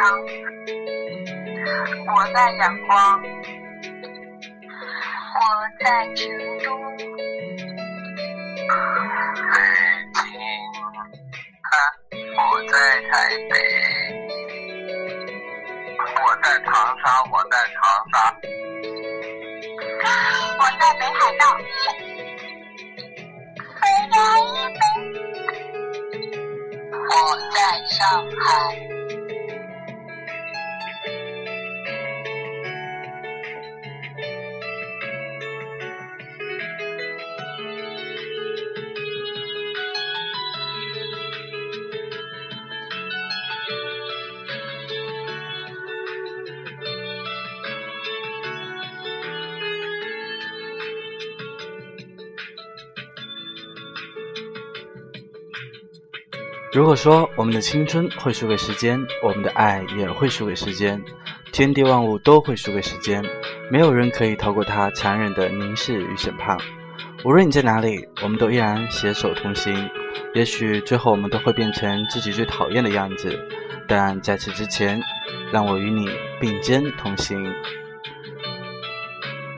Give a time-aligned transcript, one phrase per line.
[0.00, 0.16] 我在南
[2.08, 2.90] 昌，我在阳光，
[5.36, 5.38] 我
[5.78, 6.24] 在成
[6.60, 6.64] 都，
[9.52, 9.54] 北
[10.14, 10.18] 京，
[11.68, 11.72] 啊，
[12.38, 12.40] 我
[12.70, 12.72] 在
[13.10, 13.12] 台
[13.50, 13.52] 北，
[16.16, 16.68] 我在长
[17.04, 17.78] 沙，我在长
[18.10, 18.16] 沙，
[20.58, 21.42] 我在北海道，
[23.82, 24.16] 我在
[24.56, 24.82] 日本，
[27.06, 27.12] 我
[27.52, 28.00] 在上
[28.40, 28.89] 海。
[56.80, 60.98] 如果说我们的青春会输给时间，我们的爱也会输给时间，
[61.52, 63.22] 天地万物都会输给时间，
[63.70, 66.56] 没有人可以逃过它残忍的凝视与审判。
[67.22, 69.90] 无论你在哪里，我们都依然携手同行。
[70.34, 73.38] 也许最后我们都会变成自己最讨厌的样子，
[73.86, 74.98] 但在此之前，
[75.52, 76.08] 让我与你
[76.40, 77.46] 并肩同行。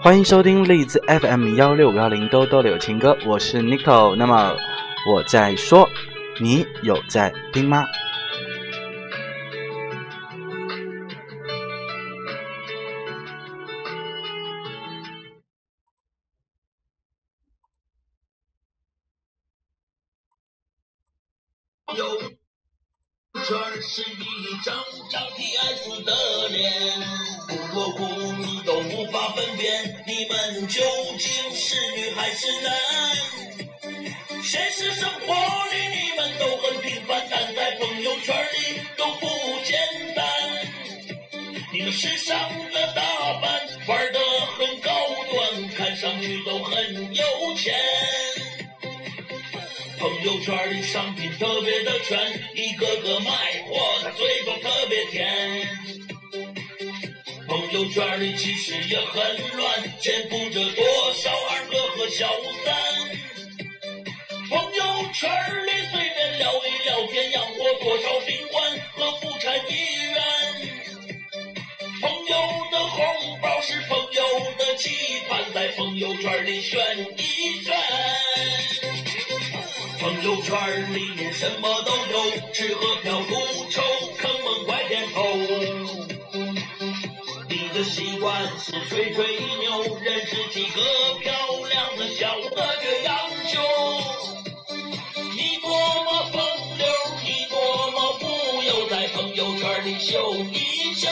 [0.01, 4.17] 欢迎收听荔枝 FM 幺六五幺零兜兜柳情歌，我是 Nico。
[4.17, 4.57] 那么
[5.09, 5.89] 我在说。
[6.43, 7.87] 你有在听吗？
[21.95, 22.19] 有
[23.45, 24.74] 全是一张
[25.13, 26.98] 张 PS 的脸，
[27.47, 30.80] 不过哭你都无法分辨，你们究
[31.17, 32.73] 竟是女还是男？
[34.52, 35.33] 现实生活
[35.73, 36.30] 里你们。
[36.39, 39.27] 都很平凡，但在朋友圈里都不
[39.64, 39.79] 简
[40.14, 40.27] 单。
[41.73, 42.36] 你们时尚
[42.70, 43.02] 的打
[43.41, 44.18] 扮，玩的
[44.58, 44.91] 很高
[45.30, 47.24] 端，看上去都很有
[47.57, 47.74] 钱。
[49.98, 52.18] 朋友圈里商品特别的全，
[52.55, 53.30] 一个个卖
[53.67, 55.67] 货，他嘴巴特别甜。
[57.46, 62.29] 朋友圈里其实也很乱，潜伏着多少二哥和小
[62.67, 63.22] 三。
[64.52, 65.30] 朋友圈
[65.64, 69.73] 里随便聊一聊天，养活多少兵官和妇产医
[70.13, 70.23] 院。
[72.02, 72.36] 朋友
[72.70, 74.23] 的红包是朋友
[74.58, 74.91] 的期
[75.27, 76.79] 盼，在朋友圈里炫
[77.17, 77.74] 一炫。
[79.98, 83.35] 朋友圈里面什么都有，吃喝嫖赌
[83.70, 83.80] 抽，
[84.18, 85.24] 坑蒙拐骗偷。
[87.48, 89.24] 你的习惯是吹吹
[89.61, 91.33] 牛，认识几个漂
[91.70, 93.17] 亮的小的这样
[99.62, 99.84] 圈。
[99.84, 101.08] 里秀一秀，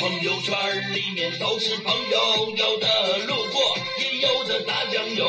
[0.00, 5.28] 朋友圈里面都是朋友，有的路过，也有的打酱油。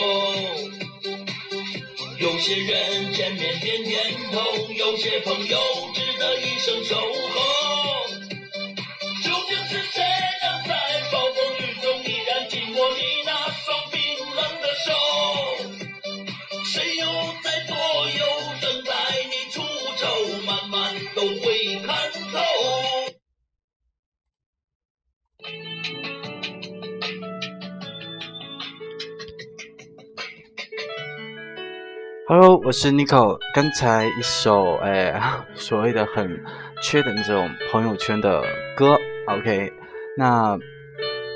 [2.20, 4.42] 有些人见面点点头，
[4.74, 5.60] 有些朋友
[5.94, 8.07] 值得一生守候。
[32.30, 33.40] Hello，我是 Nico。
[33.56, 35.18] 刚才一首哎，
[35.56, 36.44] 所谓的很
[36.84, 38.44] 缺的那种朋友圈的
[38.76, 39.72] 歌，OK。
[40.18, 40.60] 那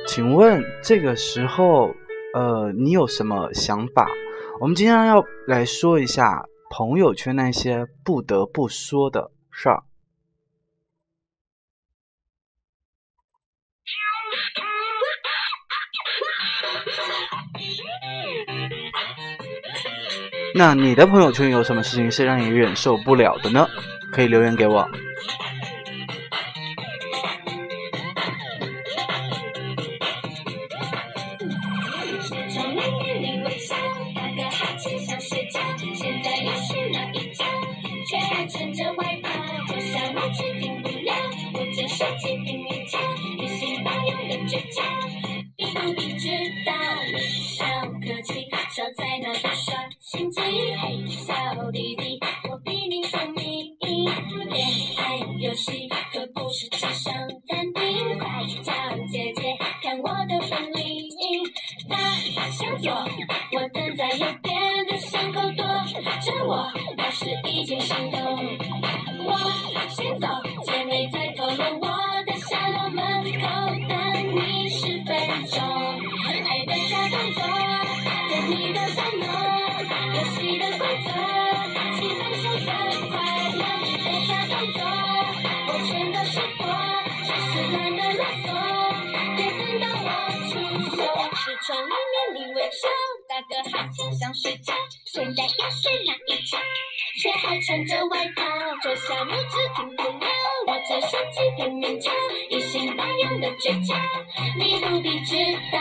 [0.05, 1.95] 请问这个时候，
[2.33, 4.05] 呃，你有什么想法？
[4.59, 9.31] 我们今天要来说一下朋友圈那些不得不说的。
[9.49, 9.83] 事儿。
[20.53, 23.67] 那你的朋友圈有什么事情是让你忍受不了的呢？
[24.11, 24.87] 可以留言给我。
[62.49, 68.19] 向左，我等在右边的巷口躲着我，那是已经行动，
[69.25, 69.37] 我
[69.89, 70.27] 先走。
[92.71, 92.87] 面你微笑，
[93.27, 94.73] 打个哈欠想睡觉，
[95.05, 96.57] 现在要睡哪一觉？
[97.21, 98.43] 却还穿着外套，
[98.81, 100.27] 这小拇指停不了，
[100.67, 102.11] 我这手机拼命瞧，
[102.49, 103.99] 一心八用的倔强，
[104.57, 105.35] 你不必知
[105.71, 105.79] 道。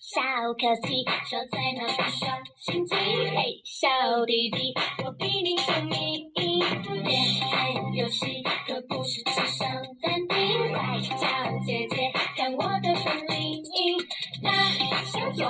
[0.00, 0.20] 小
[0.54, 2.26] 可惜，守在那不小
[2.56, 3.88] 心机，嘿，小
[4.26, 4.74] 弟弟，
[5.04, 6.32] 我比你聪明。
[7.04, 7.22] 恋
[7.52, 9.68] 爱游戏可不是纸上
[10.02, 13.62] 谈兵，快叫姐姐看我的本领。
[14.42, 15.46] 他向左，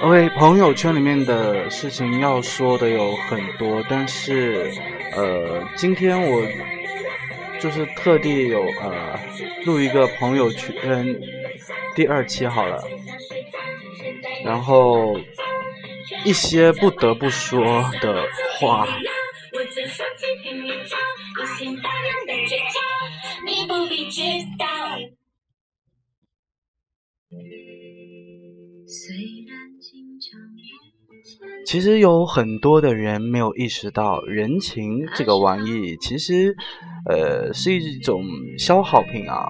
[0.00, 4.70] OK，朋友圈里面的事情要说的有很多，但是，
[5.16, 6.40] 呃，今天我
[7.58, 9.18] 就是特地有呃
[9.66, 11.04] 录一个朋友圈
[11.96, 12.80] 第二期好了，
[14.44, 15.18] 然后
[16.24, 17.60] 一些不得不说
[18.00, 18.22] 的
[18.60, 18.86] 话，
[31.68, 36.56] 其实有很多的人没有意识到，人情这个玩意其实，
[37.04, 38.24] 呃，是一种
[38.56, 39.46] 消耗品啊。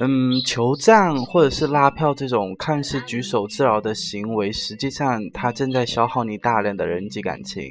[0.00, 7.62] 嗯，求赞或者是拉票这种看似举手之劳的行为，实际上它正在消耗你大量的人际感情。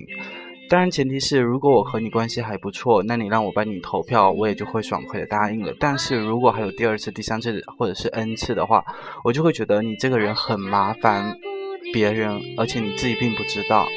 [0.70, 5.74] 当然，前提是如果我和你关系还不错，那你让我帮你投票，我也就会爽快的答应了。
[5.80, 8.84] 但是如果还有第二次、第三次或者是 N 次的话，
[9.24, 11.38] 我就会觉得你这个人很麻烦
[11.94, 13.88] 别人，而且你自己并不知道。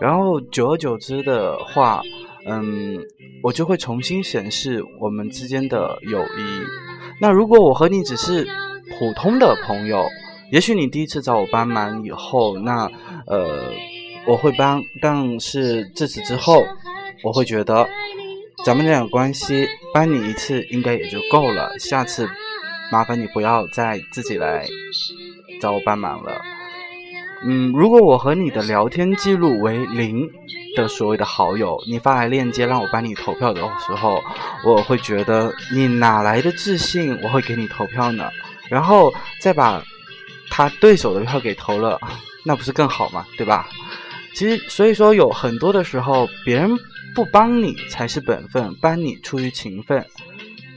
[0.00, 2.02] 然后久而久之的话，
[2.46, 2.98] 嗯，
[3.42, 6.83] 我就会重新审视我们之间的友谊。
[7.20, 8.46] 那如果我和你只是
[8.98, 10.06] 普通的朋友，
[10.50, 12.90] 也许你第一次找我帮忙以后，那
[13.26, 13.72] 呃
[14.26, 16.64] 我会帮，但是自此之后，
[17.22, 17.88] 我会觉得
[18.64, 22.28] 咱们这样关系帮你一次应该也就够了，下次
[22.90, 24.66] 麻烦你不要再自己来
[25.60, 26.40] 找我帮忙了。
[27.46, 30.28] 嗯，如果我和你的聊天记录为零
[30.76, 34.18] 的所谓的好友，你发来链接让我帮你投票的时候，
[34.64, 38.30] 我会觉得你哪来的自信我会给你投票呢？
[38.70, 39.82] 然后再把
[40.48, 42.00] 他对手的票给投了，
[42.44, 43.26] 那不是更好吗？
[43.36, 43.68] 对吧？
[44.34, 46.70] 其实，所以说有很多的时候，别人
[47.14, 50.04] 不帮你才是本分，帮你出于情分。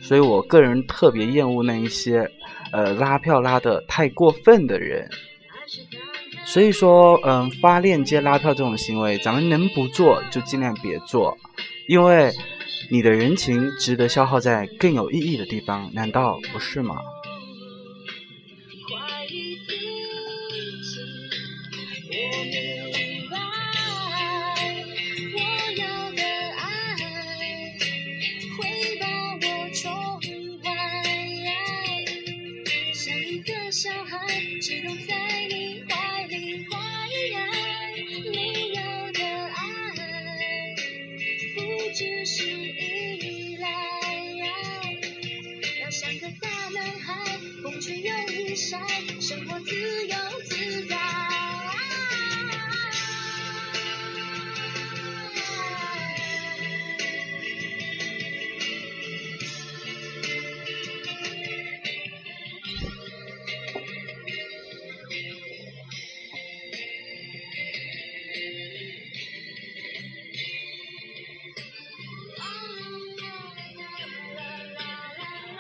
[0.02, 2.30] 所以我个人特别厌恶那一些，
[2.72, 5.10] 呃，拉票拉的太过分的人。
[6.48, 11.38] 所以说，嗯，发链接拉票这种行为，咱们能不做就尽量别做，
[11.88, 12.32] 因为
[12.90, 16.96] 你的人情值得消耗在更有意义的地方，难道不是吗？
[47.80, 48.17] to you.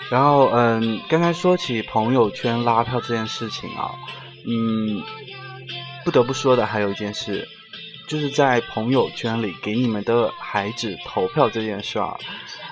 [0.09, 3.91] 然后，嗯，刚才说起朋友圈拉票这件事情啊，
[4.45, 5.03] 嗯，
[6.05, 7.45] 不得不说的还有一件事，
[8.07, 12.17] 就是在朋友圈里给你们的孩子投票这件事啊，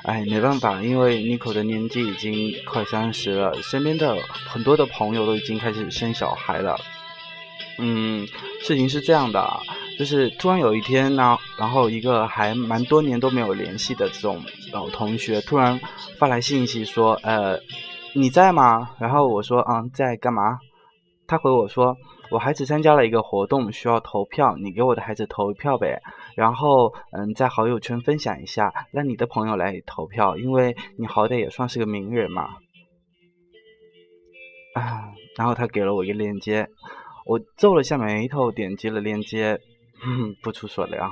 [0.03, 6.79] 哎，没办法，因为 Nico 的年纪已经快三十了，身边的很多的朋友都已经开始生小孩了，
[7.79, 8.25] 嗯，
[8.61, 9.59] 事情是这样的啊。
[9.97, 14.41] 就是突然有一天呢，然后一个还蛮多年都没有联系的这种
[14.73, 15.79] 老同学突然
[16.19, 17.57] 发来信息说：“呃，
[18.13, 20.59] 你在吗？”然后我说：“嗯，在干嘛？”
[21.27, 21.95] 他回我说
[22.29, 25.99] ：“我孩子参加了一个活动，需要投票，你给我的孩子投一票呗。
[26.35, 32.49] 然后嗯，在好友圈分享一下，让你的朋友来投票，因为你好歹也算是个名人嘛。”
[34.75, 36.67] 啊，然后他给了我一个链接，
[37.25, 39.59] 我皱了下眉头，点击了链接。
[40.03, 41.09] 嗯， 不出所料，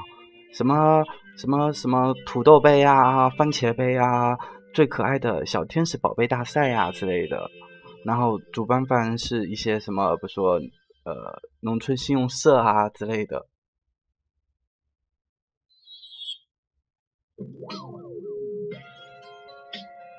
[0.53, 1.03] 什么
[1.37, 4.37] 什么什么土豆杯啊，番茄杯啊，
[4.73, 7.49] 最可爱的小天使宝贝大赛呀之类的。
[8.05, 10.55] 然后主办方是一些什么，比如说
[11.05, 13.47] 呃农村信用社啊之类的。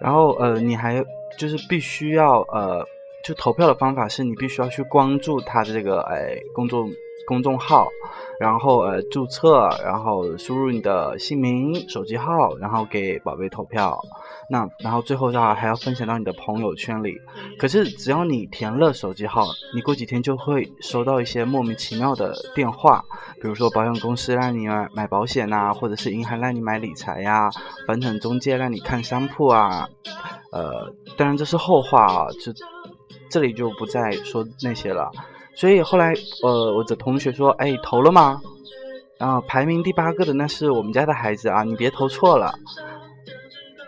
[0.00, 1.02] 然后呃，你还
[1.38, 2.84] 就是必须要呃，
[3.24, 6.90] 就投票的方法是你必须要去关注他的这个哎公众
[7.26, 7.88] 公众号。
[8.40, 13.96] 然后呃注册，然后输入你的姓名、手机号，然后给宝贝投票。
[14.50, 17.16] 那然后最后的话还要分享到你的朋友圈里。
[17.58, 23.04] 可是只要你填了手机号，你过几天就会收到一些莫名其妙的电话，
[23.40, 27.48] 比如说保险公司让你买买保险呐，或者是银行让你买理财呀，
[27.86, 29.88] 房产中介让你看商铺啊。
[30.50, 32.52] 呃，当然这是后话啊，这
[33.28, 35.10] 这里就不再说那些了。
[35.54, 38.40] 所以后来，呃，我的同学说：“哎，投了吗？”
[39.18, 42.52] 然后排名第八个的那是我们家的孩子啊，你别投错了。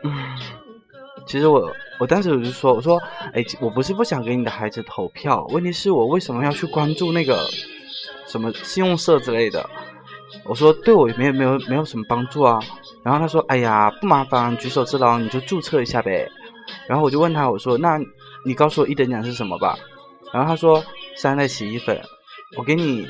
[0.04, 0.12] 嗯，
[1.26, 2.96] 其实我我当时我就说：“我说，
[3.32, 7.44] 哎，我不是不想给你的孩子投票，问题是我为什么要去关注那个
[8.26, 9.68] 什么信用社之类的？”
[10.44, 12.60] 我说：“对我没有没有没有什么帮助啊。”
[13.02, 16.30] 然后他说：“哎呀，不麻烦，举手之劳，你就注册一下呗。”
[16.86, 17.98] 然后我就问他：“我说，那
[18.46, 19.76] 你告诉我一等奖是什么吧？”
[20.32, 20.82] 然后他说。
[21.18, 21.98] 三袋洗衣粉，
[22.58, 23.08] 我给你，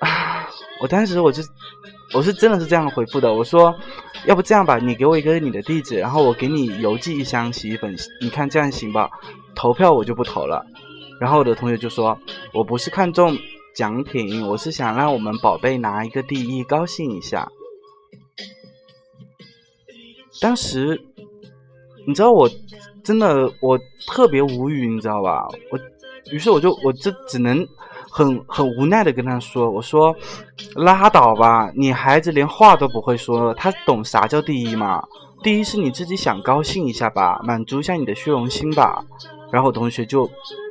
[0.00, 0.48] 啊！
[0.80, 1.40] 我当时我就，
[2.12, 3.32] 我是真的是这样回复的。
[3.32, 3.72] 我说，
[4.26, 9.08] 要不这样吧，你给我一个你的地址，然后我给你邮寄一箱洗衣粉，你看这样行吧？
[9.54, 10.66] 投票我就不投了。
[11.20, 12.18] 然后我的同学就说，
[12.52, 13.38] 我不是看中
[13.76, 17.48] 奖品，我是想让我们宝贝拿一个第一，高兴一下。
[20.40, 21.00] 当时，
[22.06, 22.48] 你知道我
[23.02, 25.46] 真的我特别无语，你知道吧？
[25.70, 25.78] 我。
[26.30, 27.66] 于是我就我这只能
[28.08, 30.14] 很很无奈的跟他说：“我说
[30.76, 35.02] 拉倒吧，你孩子连话都不会说，他懂啥叫第一吗？
[35.42, 39.04] 第一是你自己想高兴一下吧，满足一下你的虚荣心吧。”
[39.50, 40.30] 然后同学就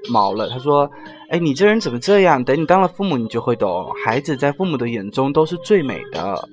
[0.09, 0.89] 毛了，他说
[1.29, 2.41] ：“哎，你这人怎么这样？
[2.41, 6.47] 等你当了父母，你就会懂，孩子在父母的眼中都是最美的。”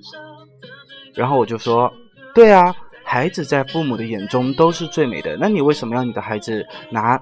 [1.15, 1.91] 然后我就说
[2.35, 2.75] ：“对啊。”
[3.11, 7.19] 孩子在父母的眼中都是最美的，那你为什么要你的孩子拿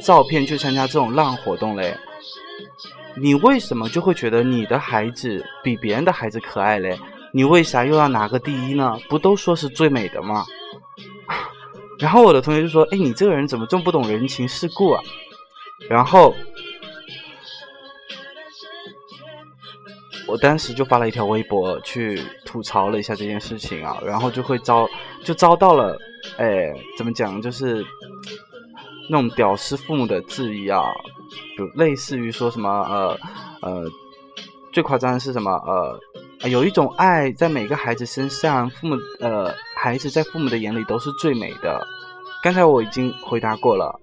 [0.00, 1.94] 照片去参加这种烂活动嘞？
[3.14, 6.98] 你为什么就会觉得你的孩子比别人的孩子可爱嘞？
[7.30, 8.98] 你为啥又要拿个第一呢？
[9.10, 10.46] 不都说是最美的吗？
[12.00, 15.02] 然后我的同学就说：“哎，你这个人怎么这么不懂人情世故啊？”
[15.90, 16.34] 然后。
[20.32, 24.88] 我当时就发了一条微博去吐槽了一下这件事情啊，然后就会遭
[25.22, 25.94] 就遭到了，
[26.38, 27.84] 哎，怎么讲，就是
[29.10, 30.82] 那种屌丝父母的质疑啊，
[31.58, 33.18] 就类似于说什么呃
[33.60, 33.84] 呃，
[34.72, 35.52] 最夸张的是什么
[36.40, 41.86] 呃，有一种爱在每个孩子身上，父母呃孩子在父母的眼里都是最美的。
[42.42, 44.00] 刚才我已经回答过了。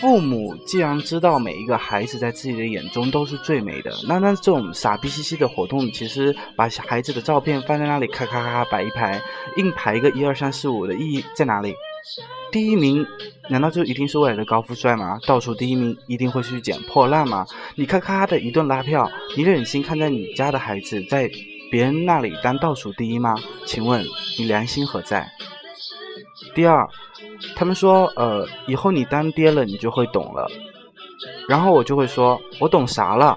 [0.00, 9.20] 父母既然知道每一个孩子在自己的眼中都是最美的，那那这种傻逼兮兮的活动，其实把孩子的照片放在那里咔咔咔摆一排，
[9.56, 11.74] 硬排一个一二三四五的意义在哪里？
[12.52, 13.06] 第一名
[13.48, 15.18] 难道就一定是未来的高富帅吗？
[15.26, 17.46] 倒数第一名一定会去捡破烂吗？
[17.76, 21.30] 你咔咔的一顿拉票，你忍心看在你家的孩子在
[21.70, 23.34] 别人那里当倒数第一吗？
[23.66, 24.04] 请问
[24.38, 25.30] 你良心何在？
[26.54, 26.88] 第二，
[27.56, 30.48] 他们说呃以后你当爹了你就会懂了，
[31.48, 33.36] 然后我就会说我懂啥了？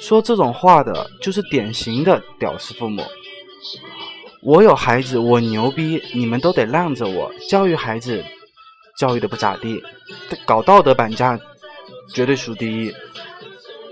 [0.00, 3.02] 说这种话的就是典型的屌丝父母。
[4.42, 7.32] 我有孩子，我牛逼，你们都得让着我。
[7.48, 8.24] 教育孩子，
[8.96, 9.80] 教育的不咋地，
[10.44, 11.38] 搞道德绑架，
[12.12, 12.92] 绝对数第一。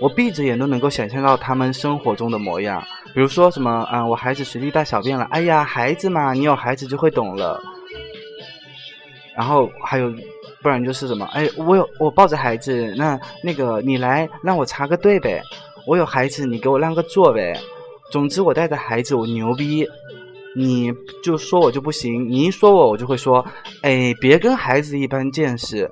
[0.01, 7.61] 我闭着眼都能够想象到他们生活中的模样，比如说什么，嗯，我孩子随地大小便了，哎呀，孩子嘛，你有孩子就会懂了。
[9.35, 10.11] 然后还有，
[10.61, 15.41] 不然就是什么，哎，我有我抱着孩子，那那个你来让我插个队呗。
[15.87, 17.59] 我有孩子，你给我让个座呗。
[18.11, 19.87] 总之，我带着孩子，我牛逼。
[20.53, 20.91] 你
[21.23, 23.45] 就说我就不行，你一说我，我就会说，
[23.83, 25.89] 哎，别跟孩子一般见识。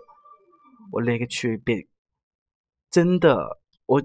[0.91, 1.87] 我勒个去，别，
[2.91, 4.01] 真的，我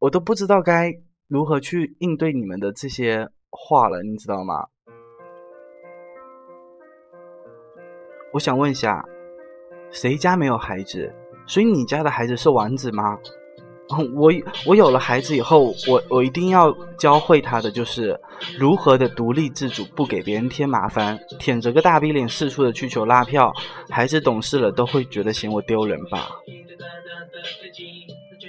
[0.00, 0.92] 我都不知道该
[1.28, 4.66] 如何去应对你们的这些话了，你知道吗？
[8.32, 9.04] 我想问一下，
[9.90, 11.12] 谁家没有孩子？
[11.46, 13.18] 所以你家的孩子是王子吗？
[14.14, 14.32] 我
[14.66, 18.18] 我有了孩子以后，我我一定要教会他的就是
[18.58, 23.52] 如何的独立自主，不给别人添麻烦，舔着个大逼脸四处的去求拉票。
[23.90, 26.30] 孩子懂事了都会觉得嫌我丢人吧。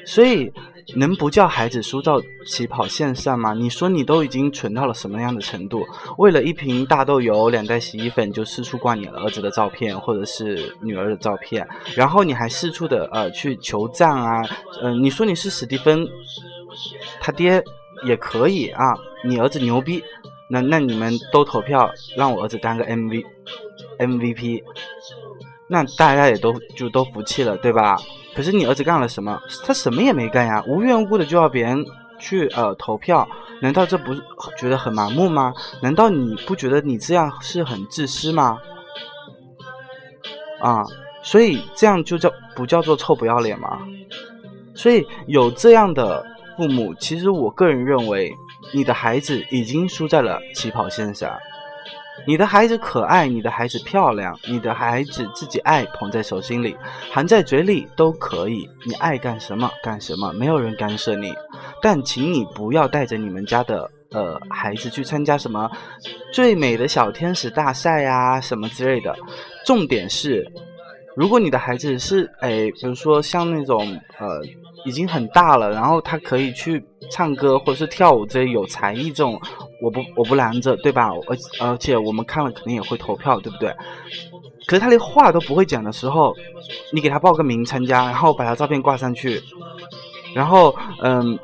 [0.05, 0.49] 所以，
[0.95, 3.53] 能不叫孩子输到起跑线上吗？
[3.53, 5.85] 你说你都已经蠢到了什么样的程度？
[6.17, 14.41] 为了一瓶大豆油、两袋洗衣粉，就四处挂你儿子的照片或者是女儿的照片，然后你还四处的呃去求赞啊，
[14.81, 16.07] 嗯，你说你是史蒂芬，
[17.19, 17.63] 他爹
[18.05, 20.03] 也可以啊，你儿子牛逼，
[20.49, 23.25] 那那你们都投票让我儿子当个 M V
[23.99, 24.63] M V P，
[25.73, 27.97] 那大家也都就都服气了，对吧？
[28.35, 29.41] 可是你儿子干了什么？
[29.65, 31.83] 他什么也没干呀，无缘无故的就要别人
[32.19, 33.27] 去呃投票，
[33.59, 34.13] 难道这不
[34.55, 35.51] 觉得很盲目吗？
[35.81, 38.59] 难道你不觉得你这样是很自私吗？
[40.61, 40.83] 啊，
[41.23, 43.79] 所以这样就叫不叫做臭不要脸吗？
[44.75, 46.23] 所以有这样的
[46.55, 48.31] 父母，其实我个人认为，
[48.75, 51.35] 你的孩子已经输在了起跑线上。
[52.25, 56.75] 你的孩子可爱，你的孩子漂亮，你的孩子自己爱捧在手心里，
[57.11, 58.69] 含在嘴里都可以。
[58.85, 61.33] 你爱干什么干什么，没有人干涉你。
[61.81, 65.69] 但请你不要带着你们家的呃孩子去参加什么
[66.31, 69.15] 最美的小天使大赛呀什么之类的。
[69.65, 70.49] 重点是，
[71.15, 74.41] 如果你的孩子是哎，比如说像那种呃。
[74.85, 79.39] 已经很大了，然后他可以去唱歌或者是跳舞这些有才艺这种，
[79.83, 81.09] 我不我不拦着，对吧？
[81.27, 83.69] 而而且我们看了肯定也会投票，对不对？
[84.65, 86.33] 可是他连话都不会讲的时候，
[86.93, 89.43] 你给他报个名参加，然后把他照片挂上去，
[90.33, 91.37] 然后嗯，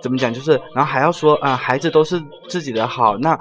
[0.00, 0.32] 怎么讲？
[0.32, 3.18] 就是然后还要说啊，孩子都是自己的好。
[3.18, 3.36] 那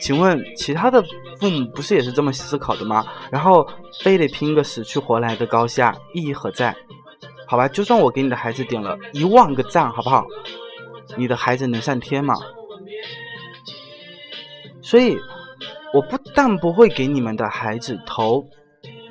[0.00, 1.02] 请问其他的
[1.40, 3.04] 父母不是也是这么思考的吗？
[3.28, 3.66] 然后
[4.04, 6.72] 非得拼个死去活来的高下，意义何在？
[7.48, 10.24] 好吧，就算我给你的孩子点了一万个赞，好不好？
[11.16, 12.34] 你的孩子能上天吗？
[14.84, 15.16] 所以，
[15.92, 18.44] 我不但不会给你们的孩子投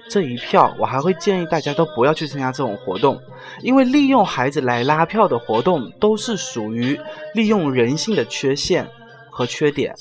[0.09, 3.19] 这一票，我还会建议大家都不要去参加这种活动，
[3.61, 6.99] 因为利用孩子来拉票的活动都是属于
[7.33, 8.87] 利用人性的缺陷
[9.31, 9.93] 和缺点。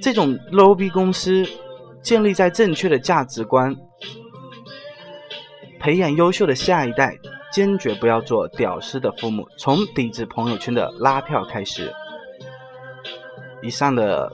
[0.00, 1.44] 这种 low 逼公司
[2.00, 3.74] 建立在正确的价值观，
[5.80, 7.12] 培养优秀的下一代。
[7.50, 11.90] 坚决不要做屌丝的父母，从抵制朋友圈的拉票开始。
[13.62, 14.30] 以上的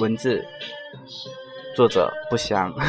[0.00, 0.44] 文字，
[1.74, 2.74] 作者不详。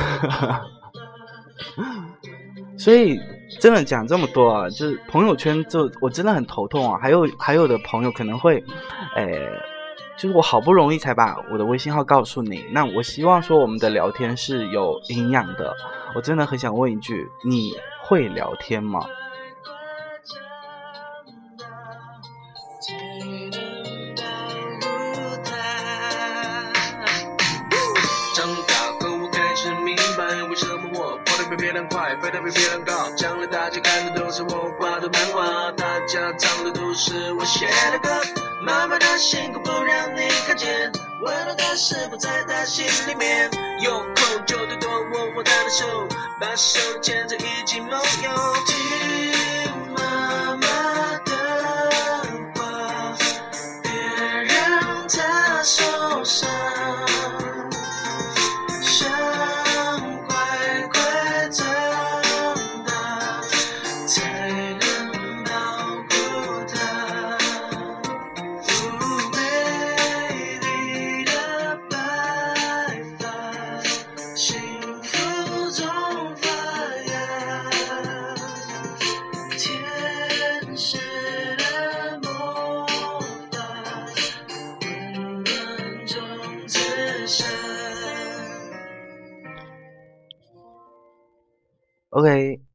[2.78, 3.20] 所以
[3.60, 7.00] 真的讲这么多啊，就是朋友圈，就我真的很头痛啊。
[7.02, 8.64] 还有还有的朋友可能会，
[9.16, 9.50] 诶，
[10.16, 15.76] 就是我好不容易才把我的微信号告诉你，那我希望说我们的聊天是有营养的。
[16.16, 19.06] 我真的很想问一句，你会聊天吗？
[31.68, 38.10] 飞得比别人高，将来大家看的都是我画的漫画，大家唱的都是我写的歌。
[38.62, 43.50] 妈妈的辛苦不让你看见，温暖的事不在她心里面。
[43.82, 45.86] 有空就多多握握她的手，
[46.40, 49.17] 把手牵着一起梦游。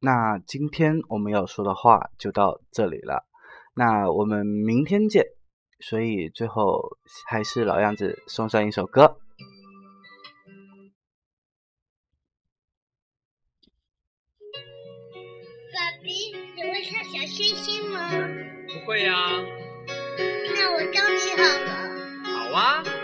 [0.05, 3.25] 那今天我们要说的话就到这里了，
[3.73, 5.27] 那我们明天见。
[5.79, 9.07] 所以最后还是老样子，送上一首歌。
[15.73, 18.09] 爸比，你会唱小星星吗？
[18.09, 19.13] 不会呀、
[20.17, 21.71] 那我教你好了。
[22.51, 23.02] 好啊。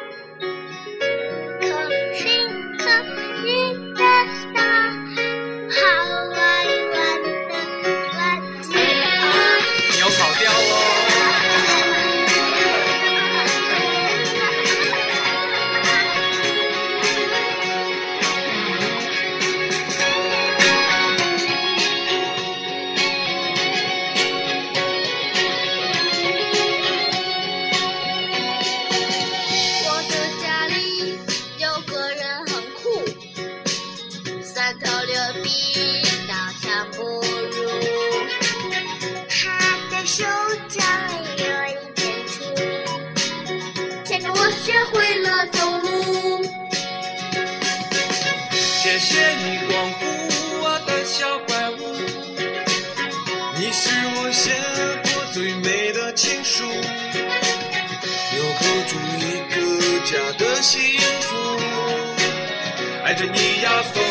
[44.69, 46.43] 学会了走路。
[48.53, 50.05] 谢谢你光顾
[50.62, 51.73] 我的小怪物，
[53.58, 54.53] 你是我写
[55.05, 59.58] 过最美的情书，又扣住一个
[60.05, 60.79] 家的幸
[61.21, 61.36] 福，
[63.03, 64.03] 爱着你呀风